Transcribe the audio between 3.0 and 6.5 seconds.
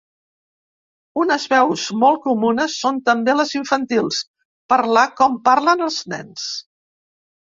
també les infantils: parlar com parlen els nens.